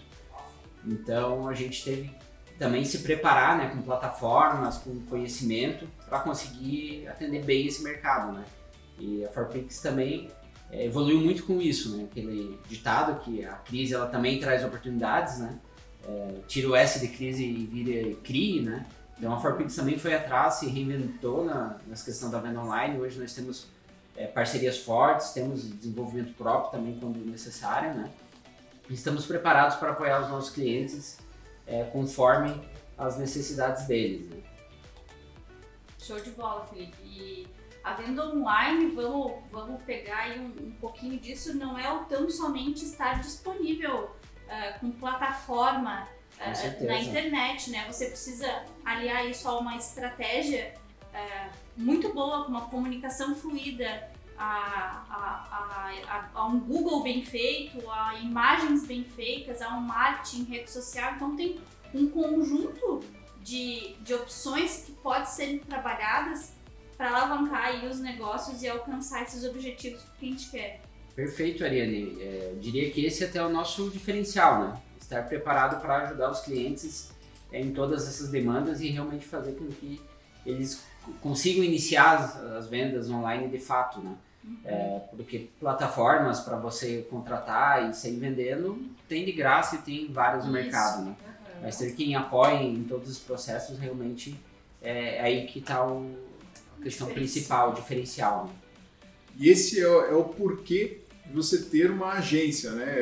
Então, 0.85 1.49
a 1.49 1.55
gente 1.55 1.85
teve 1.85 2.11
também 2.59 2.85
se 2.85 2.99
preparar, 2.99 3.57
né, 3.57 3.69
com 3.69 3.83
plataformas, 3.83 4.79
com 4.79 5.01
conhecimento, 5.07 5.89
para 6.09 6.21
conseguir 6.21 7.09
atender 7.09 7.45
bem 7.45 7.67
esse 7.67 7.83
mercado, 7.83 8.33
né? 8.33 8.45
E 8.99 9.25
a 9.25 9.29
Forpix 9.31 9.81
também 9.81 10.31
é, 10.71 10.87
evoluiu 10.87 11.21
muito 11.21 11.45
com 11.45 11.61
isso, 11.61 11.97
né? 11.97 12.05
Aquele 12.11 12.59
ditado 12.69 13.21
que 13.21 13.45
a 13.45 13.55
crise 13.55 13.95
ela 13.95 14.07
também 14.07 14.39
traz 14.39 14.65
oportunidades, 14.65 15.39
né? 15.39 15.59
É, 16.07 16.35
tira 16.49 16.69
o 16.69 16.77
S 16.77 16.99
de 17.01 17.09
crise 17.09 17.45
e 17.45 17.67
vira 17.67 18.17
CRI, 18.17 18.61
né? 18.63 18.87
Então 19.19 19.33
a 19.33 19.41
Forpix 19.41 19.77
também 19.77 19.99
foi 19.99 20.15
atrás, 20.15 20.55
se 20.55 20.67
reinventou 20.69 21.45
na, 21.45 21.79
nessa 21.87 22.05
questão 22.05 22.31
da 22.31 22.41
venda 22.41 22.61
online. 22.61 23.01
Hoje 23.01 23.21
nós 23.21 23.33
temos 23.33 23.69
é, 24.17 24.27
parcerias 24.27 24.79
fortes, 24.79 25.31
temos 25.31 25.63
desenvolvimento 25.63 26.35
próprio 26.35 26.73
também 26.73 26.99
quando 26.99 27.19
necessário, 27.25 27.95
né? 27.95 28.11
Estamos 28.91 29.25
preparados 29.25 29.77
para 29.77 29.93
apoiar 29.93 30.23
os 30.23 30.29
nossos 30.29 30.51
clientes 30.51 31.19
é, 31.67 31.85
conforme 31.85 32.61
as 32.99 33.17
necessidades 33.17 33.87
deles. 33.87 34.29
Né? 34.29 34.43
Show 35.99 36.21
de 36.21 36.31
bola, 36.31 36.67
Felipe. 36.67 36.97
E 37.05 37.47
a 37.83 37.95
venda 37.95 38.27
online, 38.27 38.91
vamos, 38.95 39.33
vamos 39.51 39.83
pegar 39.83 40.19
aí 40.19 40.41
um, 40.41 40.67
um 40.67 40.71
pouquinho 40.73 41.19
disso, 41.19 41.57
não 41.57 41.79
é 41.79 41.91
o 41.93 42.05
tão 42.05 42.29
somente 42.29 42.85
estar 42.85 43.21
disponível 43.21 44.11
uh, 44.53 44.81
com 44.81 44.91
plataforma 44.93 46.07
uh, 46.39 46.87
na 46.87 47.01
internet, 47.01 47.71
né? 47.71 47.85
Você 47.91 48.07
precisa 48.07 48.65
aliar 48.85 49.27
isso 49.27 49.49
a 49.49 49.59
uma 49.59 49.77
estratégia 49.77 50.75
uh, 51.15 51.51
muito 51.77 52.13
boa, 52.13 52.45
com 52.45 52.51
uma 52.51 52.69
comunicação 52.69 53.35
fluida, 53.35 54.11
a, 54.39 55.05
a, 55.09 55.91
a, 56.09 56.31
a, 56.35 56.47
um 56.47 56.61
Google 56.61 57.03
bem 57.03 57.25
feito, 57.25 57.89
a 57.91 58.17
imagens 58.17 58.85
bem 58.87 59.05
feitas, 59.05 59.63
a 59.63 59.77
um 59.77 59.81
marketing, 59.81 60.45
rede 60.45 60.71
social. 60.71 61.15
Então 61.15 61.37
tem 61.37 61.61
um 61.95 62.09
conjunto 62.09 63.01
de, 63.41 63.95
de 64.01 64.15
opções 64.15 64.85
que 64.85 64.93
podem 64.93 65.27
ser 65.27 65.61
trabalhadas 65.61 66.55
para 66.97 67.09
alavancar 67.09 67.65
aí 67.65 67.87
os 67.89 68.01
negócios 68.01 68.63
e 68.63 68.69
alcançar 68.69 69.23
esses 69.23 69.45
objetivos 69.45 70.03
que 70.19 70.27
a 70.27 70.29
gente 70.31 70.51
quer. 70.51 70.81
Perfeito, 71.15 71.65
Ariane. 71.65 72.17
É, 72.21 72.55
diria 72.61 72.91
que 72.91 73.05
esse 73.05 73.25
é 73.25 73.27
até 73.27 73.45
o 73.45 73.49
nosso 73.49 73.91
diferencial, 73.91 74.61
né? 74.61 74.83
Estar 75.01 75.23
preparado 75.29 75.81
para 75.81 76.05
ajudar 76.05 76.31
os 76.31 76.41
clientes 76.41 77.11
é, 77.53 77.61
em 77.61 77.73
todas 77.73 78.09
essas 78.09 78.31
demandas 78.31 78.81
e 78.81 78.89
realmente 78.89 79.25
fazer 79.25 79.53
com 79.53 79.67
que 79.67 80.01
eles 80.45 80.83
consigam 81.21 81.63
iniciar 81.63 82.15
as, 82.15 82.37
as 82.37 82.67
vendas 82.69 83.11
online 83.11 83.49
de 83.49 83.59
fato, 83.59 84.01
né? 84.01 84.15
Uhum. 84.45 84.59
É, 84.65 85.01
porque 85.17 85.51
plataformas 85.61 86.41
para 86.41 86.57
você 86.57 87.07
contratar 87.09 87.89
e 87.89 87.95
sair 87.95 88.17
vendendo 88.17 88.85
tem 89.09 89.25
de 89.25 89.33
graça 89.33 89.77
e 89.77 89.79
tem 89.79 90.13
vários 90.13 90.45
no 90.47 90.53
mercado, 90.53 91.03
né? 91.03 91.11
Uhum. 91.11 91.61
Mas 91.63 91.77
ter 91.77 91.93
quem 91.95 92.17
apoie 92.17 92.65
em 92.65 92.83
todos 92.85 93.09
os 93.09 93.19
processos 93.19 93.79
realmente 93.79 94.35
é 94.81 95.21
aí 95.21 95.47
que 95.47 95.61
está 95.61 95.87
o 95.87 96.11
questão 96.83 97.07
principal, 97.09 97.73
diferencial. 97.73 98.47
Né? 98.47 98.53
E 99.39 99.49
esse 99.49 99.81
é, 99.81 99.85
é, 99.85 100.15
o 100.15 100.25
porquê 100.25 101.02
de 101.33 101.37
você 101.37 101.63
ter 101.63 101.91
uma 101.91 102.13
agência, 102.13 102.73
né? 102.73 102.95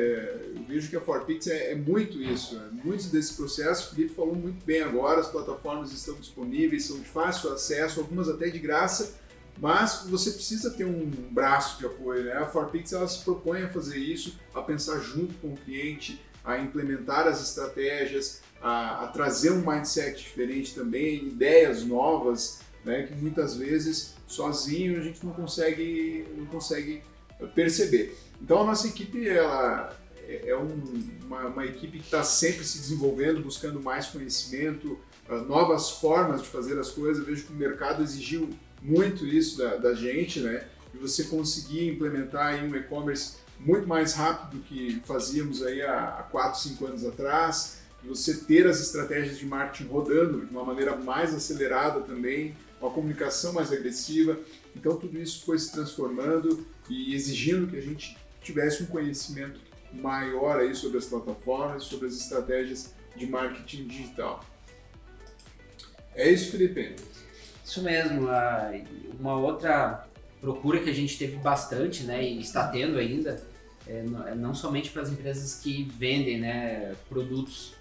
Eu 0.55 0.63
vejo 0.63 0.89
que 0.89 0.97
a 0.97 1.01
Forpix 1.01 1.49
é, 1.49 1.73
é 1.73 1.75
muito 1.75 2.23
isso. 2.23 2.55
Né? 2.55 2.71
Muitos 2.85 3.07
desses 3.07 3.33
processos, 3.33 3.87
o 3.87 3.95
Felipe 3.97 4.15
falou 4.15 4.37
muito 4.37 4.65
bem 4.65 4.83
agora, 4.83 5.21
as 5.21 5.29
plataformas 5.29 5.93
estão 5.93 6.15
disponíveis, 6.15 6.85
são 6.85 7.01
de 7.01 7.09
fácil 7.09 7.53
acesso, 7.53 7.99
algumas 7.99 8.29
até 8.29 8.49
de 8.49 8.61
graça, 8.61 9.19
mas 9.61 10.07
você 10.09 10.31
precisa 10.31 10.71
ter 10.71 10.85
um 10.85 11.11
braço 11.31 11.81
de 11.81 11.87
apoio. 11.87 12.25
Né? 12.25 12.33
A 12.35 12.47
Forpix 12.47 12.93
ela 12.93 13.09
se 13.09 13.25
propõe 13.25 13.65
a 13.65 13.69
fazer 13.69 13.99
isso, 13.99 14.39
a 14.55 14.63
pensar 14.63 15.01
junto 15.01 15.35
com 15.35 15.49
o 15.49 15.57
cliente, 15.57 16.25
a 16.45 16.57
implementar 16.57 17.27
as 17.27 17.43
estratégias, 17.43 18.43
a, 18.63 19.05
a 19.05 19.09
trazer 19.09 19.51
um 19.51 19.69
mindset 19.69 20.23
diferente 20.23 20.73
também, 20.73 21.27
ideias 21.27 21.85
novas 21.85 22.61
né, 22.85 23.03
que 23.03 23.15
muitas 23.15 23.57
vezes 23.57 24.15
sozinho 24.27 24.99
a 24.99 25.03
gente 25.03 25.25
não 25.27 25.33
consegue, 25.33 26.27
não 26.37 26.47
consegue 26.47 27.03
perceber. 27.49 28.17
Então 28.41 28.63
a 28.63 28.65
nossa 28.65 28.87
equipe 28.87 29.29
ela 29.29 29.97
é, 30.27 30.51
é 30.51 30.57
um, 30.57 30.81
uma, 31.25 31.47
uma, 31.47 31.67
equipe 31.67 31.99
que 31.99 32.05
está 32.05 32.23
sempre 32.23 32.65
se 32.65 32.79
desenvolvendo, 32.79 33.43
buscando 33.43 33.81
mais 33.81 34.07
conhecimento, 34.07 34.99
uh, 35.29 35.37
novas 35.47 35.91
formas 35.91 36.43
de 36.43 36.49
fazer 36.49 36.79
as 36.79 36.91
coisas. 36.91 37.19
Eu 37.19 37.25
vejo 37.25 37.47
que 37.47 37.53
o 37.53 37.57
mercado 37.57 38.03
exigiu 38.03 38.49
muito 38.81 39.27
isso 39.27 39.59
da, 39.59 39.77
da 39.77 39.95
gente, 39.95 40.41
né? 40.41 40.67
E 40.95 40.99
você 40.99 41.25
conseguir 41.25 41.89
implementar 41.89 42.65
um 42.65 42.75
e-commerce 42.75 43.37
muito 43.59 43.87
mais 43.87 44.15
rápido 44.15 44.59
do 44.59 44.65
que 44.65 45.01
fazíamos 45.05 45.63
aí 45.63 45.83
há 45.83 46.27
4, 46.31 46.61
5 46.61 46.87
anos 46.87 47.05
atrás, 47.05 47.81
você 48.03 48.35
ter 48.35 48.67
as 48.67 48.81
estratégias 48.81 49.39
de 49.39 49.45
marketing 49.45 49.91
rodando 49.91 50.47
de 50.47 50.51
uma 50.51 50.65
maneira 50.65 50.97
mais 50.97 51.35
acelerada 51.35 52.01
também, 52.01 52.57
uma 52.81 52.91
comunicação 52.91 53.53
mais 53.53 53.73
agressiva. 53.73 54.39
Então 54.75 54.97
tudo 54.97 55.21
isso 55.21 55.45
foi 55.45 55.59
se 55.59 55.71
transformando 55.71 56.67
e 56.89 57.15
exigindo 57.15 57.67
que 57.67 57.77
a 57.77 57.83
gente 57.83 58.17
tivesse 58.43 58.83
um 58.83 58.87
conhecimento 58.87 59.61
maior 59.93 60.61
aí 60.61 60.75
sobre 60.75 60.99
as 60.99 61.07
plataformas, 61.07 61.85
sobre 61.85 62.07
as 62.07 62.15
estratégias 62.15 62.95
de 63.17 63.27
marketing 63.27 63.87
digital. 63.87 64.45
É 66.15 66.31
isso, 66.31 66.53
Felipe? 66.53 66.97
Isso 67.65 67.83
mesmo. 67.83 68.29
Uma 69.19 69.37
outra 69.37 70.07
procura 70.41 70.81
que 70.81 70.89
a 70.89 70.95
gente 70.95 71.19
teve 71.19 71.37
bastante, 71.37 72.05
né, 72.05 72.25
e 72.25 72.41
está 72.41 72.67
tendo 72.69 72.99
ainda, 72.99 73.43
é 73.87 74.03
não 74.03 74.53
é 74.53 74.55
somente 74.55 74.91
para 74.91 75.03
as 75.03 75.11
empresas 75.11 75.61
que 75.61 75.85
vendem, 75.99 76.41
né, 76.41 76.95
produtos 77.09 77.75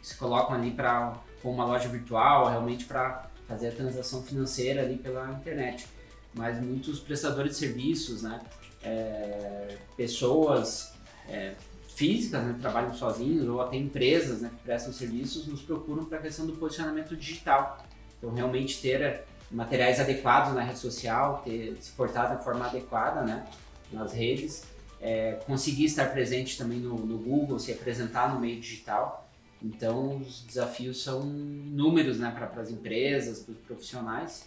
que 0.00 0.08
se 0.08 0.16
colocam 0.16 0.56
ali 0.56 0.70
para 0.70 1.20
uma 1.44 1.64
loja 1.64 1.88
virtual, 1.88 2.48
realmente 2.48 2.86
para 2.86 3.29
fazer 3.50 3.68
a 3.68 3.72
transação 3.72 4.22
financeira 4.22 4.82
ali 4.82 4.96
pela 4.96 5.28
internet. 5.32 5.86
Mas 6.32 6.62
muitos 6.62 7.00
prestadores 7.00 7.52
de 7.52 7.58
serviços, 7.58 8.22
né, 8.22 8.40
é, 8.82 9.76
pessoas 9.96 10.92
é, 11.28 11.54
físicas 11.96 12.44
né, 12.44 12.54
que 12.54 12.60
trabalham 12.60 12.94
sozinhos 12.94 13.48
ou 13.48 13.60
até 13.60 13.76
empresas 13.76 14.40
né, 14.40 14.50
que 14.56 14.62
prestam 14.62 14.92
serviços 14.92 15.48
nos 15.48 15.60
procuram 15.62 16.04
para 16.04 16.18
a 16.18 16.22
questão 16.22 16.46
do 16.46 16.52
posicionamento 16.52 17.16
digital. 17.16 17.84
Então, 18.16 18.32
realmente 18.32 18.80
ter 18.80 19.24
materiais 19.50 19.98
adequados 19.98 20.54
na 20.54 20.62
rede 20.62 20.78
social, 20.78 21.42
ter 21.44 21.76
se 21.80 21.90
portado 21.92 22.38
de 22.38 22.44
forma 22.44 22.66
adequada 22.66 23.22
né, 23.22 23.44
nas 23.92 24.12
redes, 24.12 24.62
é, 25.00 25.40
conseguir 25.44 25.86
estar 25.86 26.12
presente 26.12 26.56
também 26.56 26.78
no, 26.78 26.94
no 26.94 27.18
Google, 27.18 27.58
se 27.58 27.72
apresentar 27.72 28.32
no 28.32 28.38
meio 28.38 28.60
digital. 28.60 29.28
Então, 29.62 30.18
os 30.18 30.42
desafios 30.42 31.02
são 31.02 31.22
inúmeros 31.22 32.18
né, 32.18 32.30
para 32.30 32.62
as 32.62 32.70
empresas, 32.70 33.40
para 33.40 33.52
os 33.52 33.58
profissionais. 33.58 34.46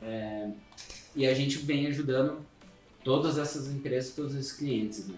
É, 0.00 0.48
e 1.16 1.26
a 1.26 1.34
gente 1.34 1.58
vem 1.58 1.86
ajudando 1.86 2.38
todas 3.02 3.36
essas 3.38 3.68
empresas, 3.68 4.14
todos 4.14 4.34
esses 4.34 4.52
clientes. 4.52 5.08
Né? 5.08 5.16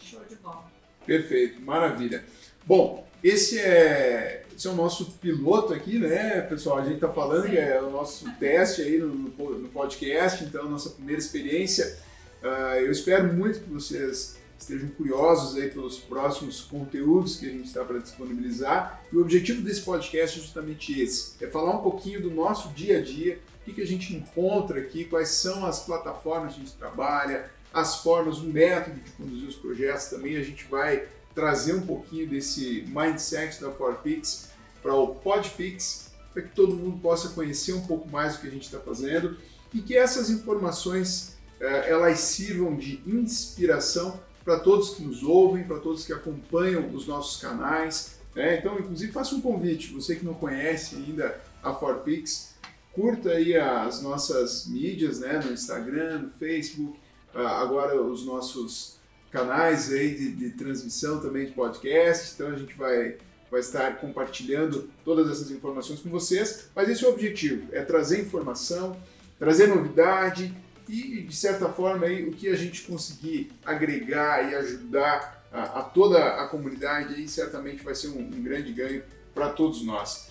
Show 0.00 0.20
de 0.28 0.36
bola. 0.36 0.64
Perfeito, 1.04 1.60
maravilha. 1.60 2.24
Bom, 2.64 3.06
esse 3.22 3.58
é, 3.58 4.44
esse 4.56 4.66
é 4.66 4.70
o 4.70 4.74
nosso 4.74 5.12
piloto 5.12 5.72
aqui, 5.72 5.98
né, 5.98 6.40
pessoal? 6.42 6.78
A 6.78 6.84
gente 6.84 6.94
está 6.94 7.08
falando 7.08 7.44
Sim. 7.44 7.50
que 7.50 7.58
é 7.58 7.80
o 7.80 7.90
nosso 7.90 8.30
teste 8.38 8.82
aí 8.82 8.98
no, 8.98 9.14
no 9.14 9.68
podcast, 9.68 10.44
então, 10.44 10.68
nossa 10.68 10.90
primeira 10.90 11.20
experiência. 11.20 11.98
Uh, 12.42 12.80
eu 12.80 12.90
espero 12.90 13.32
muito 13.32 13.60
que 13.60 13.68
vocês 13.68 14.39
estejam 14.60 14.88
curiosos 14.90 15.56
aí 15.56 15.70
pelos 15.70 15.98
próximos 15.98 16.60
conteúdos 16.60 17.36
que 17.36 17.46
a 17.46 17.50
gente 17.50 17.66
está 17.66 17.84
para 17.84 17.98
disponibilizar. 17.98 19.02
E 19.10 19.16
o 19.16 19.20
objetivo 19.20 19.62
desse 19.62 19.80
podcast 19.80 20.38
é 20.38 20.42
justamente 20.42 21.00
esse: 21.00 21.42
é 21.42 21.48
falar 21.48 21.76
um 21.76 21.82
pouquinho 21.82 22.20
do 22.20 22.30
nosso 22.30 22.68
dia 22.70 22.98
a 22.98 23.02
dia, 23.02 23.40
o 23.60 23.64
que, 23.64 23.72
que 23.72 23.80
a 23.80 23.86
gente 23.86 24.14
encontra 24.14 24.80
aqui, 24.80 25.04
quais 25.04 25.30
são 25.30 25.64
as 25.66 25.84
plataformas 25.84 26.54
que 26.54 26.60
a 26.60 26.64
gente 26.64 26.76
trabalha, 26.76 27.50
as 27.72 28.02
formas, 28.02 28.38
o 28.38 28.44
método 28.44 29.00
de 29.00 29.10
conduzir 29.12 29.48
os 29.48 29.56
projetos. 29.56 30.06
Também 30.06 30.36
a 30.36 30.42
gente 30.42 30.64
vai 30.66 31.08
trazer 31.34 31.74
um 31.74 31.82
pouquinho 31.82 32.28
desse 32.28 32.84
mindset 32.88 33.60
da 33.60 33.70
Forpix 33.70 34.50
para 34.82 34.94
o 34.94 35.14
Podpix, 35.14 36.10
para 36.32 36.42
que 36.42 36.54
todo 36.54 36.74
mundo 36.74 36.98
possa 37.00 37.30
conhecer 37.30 37.72
um 37.72 37.86
pouco 37.86 38.08
mais 38.08 38.34
do 38.34 38.40
que 38.40 38.48
a 38.48 38.50
gente 38.50 38.64
está 38.64 38.78
fazendo 38.78 39.36
e 39.72 39.80
que 39.80 39.96
essas 39.96 40.30
informações 40.30 41.36
eh, 41.60 41.90
elas 41.90 42.18
sirvam 42.20 42.76
de 42.76 43.00
inspiração 43.06 44.20
para 44.44 44.60
todos 44.60 44.90
que 44.90 45.02
nos 45.02 45.22
ouvem, 45.22 45.64
para 45.64 45.78
todos 45.78 46.04
que 46.04 46.12
acompanham 46.12 46.94
os 46.94 47.06
nossos 47.06 47.40
canais. 47.40 48.20
Né? 48.34 48.58
Então, 48.58 48.78
inclusive, 48.78 49.12
faça 49.12 49.34
um 49.34 49.40
convite, 49.40 49.92
você 49.92 50.16
que 50.16 50.24
não 50.24 50.34
conhece 50.34 50.96
ainda 50.96 51.40
a 51.62 51.74
Forpix, 51.74 52.54
curta 52.92 53.30
aí 53.30 53.56
as 53.56 54.02
nossas 54.02 54.66
mídias, 54.66 55.20
né? 55.20 55.40
no 55.44 55.52
Instagram, 55.52 56.18
no 56.20 56.30
Facebook, 56.30 56.98
ah, 57.34 57.60
agora 57.60 58.00
os 58.00 58.24
nossos 58.24 58.98
canais 59.30 59.92
aí 59.92 60.14
de, 60.14 60.32
de 60.32 60.50
transmissão 60.50 61.20
também 61.20 61.46
de 61.46 61.52
podcast, 61.52 62.34
então 62.34 62.48
a 62.48 62.56
gente 62.56 62.74
vai 62.74 63.16
vai 63.50 63.60
estar 63.60 63.98
compartilhando 63.98 64.88
todas 65.04 65.28
essas 65.28 65.50
informações 65.50 65.98
com 65.98 66.08
vocês, 66.08 66.70
mas 66.74 66.88
esse 66.88 67.04
é 67.04 67.08
o 67.08 67.10
objetivo, 67.10 67.66
é 67.72 67.82
trazer 67.82 68.20
informação, 68.20 68.96
trazer 69.38 69.66
novidade 69.66 70.54
e, 70.90 71.22
de 71.22 71.34
certa 71.34 71.68
forma, 71.68 72.06
aí, 72.06 72.28
o 72.28 72.32
que 72.32 72.48
a 72.48 72.56
gente 72.56 72.82
conseguir 72.82 73.52
agregar 73.64 74.50
e 74.50 74.54
ajudar 74.56 75.44
a, 75.52 75.80
a 75.80 75.82
toda 75.82 76.18
a 76.18 76.46
comunidade, 76.48 77.14
aí, 77.14 77.28
certamente 77.28 77.82
vai 77.82 77.94
ser 77.94 78.08
um, 78.08 78.20
um 78.20 78.42
grande 78.42 78.72
ganho 78.72 79.02
para 79.34 79.50
todos 79.50 79.84
nós. 79.84 80.30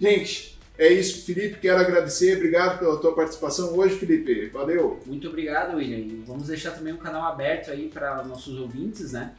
Gente, 0.00 0.58
é 0.78 0.92
isso, 0.92 1.24
Felipe, 1.24 1.58
quero 1.58 1.80
agradecer, 1.80 2.36
obrigado 2.36 2.78
pela 2.78 2.98
tua 2.98 3.14
participação 3.14 3.76
hoje, 3.76 3.96
Felipe, 3.96 4.48
valeu! 4.48 5.00
Muito 5.06 5.28
obrigado, 5.28 5.76
William, 5.76 6.22
vamos 6.26 6.48
deixar 6.48 6.72
também 6.72 6.92
um 6.92 6.98
canal 6.98 7.22
aberto 7.22 7.70
aí 7.70 7.88
para 7.88 8.22
nossos 8.24 8.58
ouvintes, 8.58 9.12
né? 9.12 9.34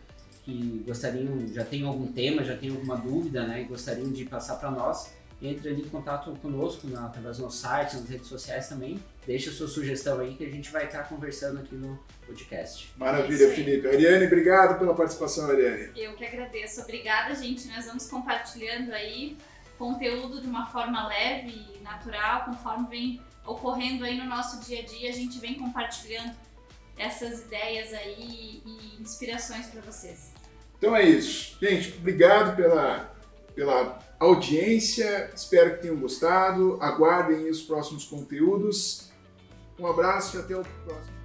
que 0.48 0.82
gostariam, 0.88 1.46
já 1.54 1.66
tem 1.66 1.84
algum 1.84 2.08
tema, 2.08 2.42
já 2.42 2.56
tem 2.56 2.70
alguma 2.70 2.96
dúvida, 2.96 3.46
né, 3.46 3.64
e 3.64 3.66
gostariam 3.66 4.10
de 4.10 4.24
passar 4.24 4.56
para 4.56 4.72
nós, 4.72 5.14
entre 5.42 5.68
ali 5.68 5.82
em 5.82 5.90
contato 5.90 6.32
conosco 6.42 6.88
através 6.96 7.36
do 7.36 7.44
nosso 7.44 7.58
site, 7.58 7.98
nas 7.98 8.08
redes 8.08 8.28
sociais 8.28 8.70
também. 8.70 8.98
Deixa 9.28 9.50
a 9.50 9.54
sua 9.54 9.68
sugestão 9.68 10.22
aí 10.22 10.36
que 10.36 10.46
a 10.46 10.50
gente 10.50 10.72
vai 10.72 10.86
estar 10.86 11.04
conversando 11.04 11.60
aqui 11.60 11.76
no 11.76 12.00
podcast. 12.26 12.90
Maravilha, 12.96 13.48
é 13.48 13.52
Felipe. 13.52 13.86
Ariane, 13.86 14.26
obrigado 14.26 14.80
pela 14.80 14.96
participação, 14.96 15.52
Ariane. 15.52 15.92
Eu 15.98 16.16
que 16.16 16.26
agradeço. 16.26 16.80
Obrigada, 16.80 17.36
gente. 17.36 17.68
Nós 17.68 17.86
vamos 17.88 18.08
compartilhando 18.08 18.94
aí 18.94 19.38
conteúdo 19.78 20.42
de 20.42 20.48
uma 20.48 20.68
forma 20.68 21.06
leve 21.10 21.62
e 21.76 21.84
natural, 21.84 22.46
conforme 22.46 22.88
vem 22.88 23.22
ocorrendo 23.46 24.06
aí 24.06 24.18
no 24.18 24.26
nosso 24.26 24.66
dia 24.66 24.80
a 24.80 24.86
dia, 24.86 25.10
a 25.10 25.14
gente 25.14 25.40
vem 25.40 25.56
compartilhando 25.56 26.34
essas 26.98 27.42
ideias 27.42 27.94
aí 27.94 28.62
e 28.66 29.02
inspirações 29.02 29.68
para 29.68 29.82
vocês. 29.82 30.32
Então 30.78 30.96
é 30.96 31.04
isso. 31.04 31.58
Gente, 31.62 31.98
obrigado 31.98 32.56
pela, 32.56 33.14
pela 33.54 34.00
audiência. 34.20 35.30
Espero 35.36 35.76
que 35.76 35.82
tenham 35.82 35.98
gostado. 35.98 36.78
Aguardem 36.82 37.50
os 37.50 37.62
próximos 37.62 38.06
conteúdos. 38.06 39.08
Um 39.80 39.88
abraço 39.88 40.38
e 40.38 40.40
até 40.40 40.56
o 40.56 40.64
próximo. 40.86 41.17